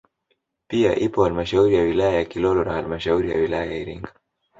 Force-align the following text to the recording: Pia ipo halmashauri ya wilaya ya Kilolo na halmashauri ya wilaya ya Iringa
Pia 0.67 0.95
ipo 0.95 1.23
halmashauri 1.23 1.75
ya 1.75 1.81
wilaya 1.81 2.13
ya 2.15 2.25
Kilolo 2.25 2.63
na 2.63 2.73
halmashauri 2.73 3.29
ya 3.31 3.37
wilaya 3.37 3.65
ya 3.71 3.77
Iringa 3.77 4.13